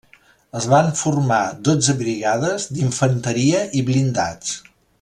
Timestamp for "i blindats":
3.81-4.57